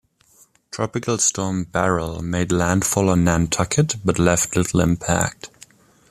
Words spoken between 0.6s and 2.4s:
Tropical Storm Beryl